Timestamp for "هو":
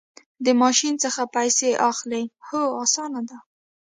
2.47-2.61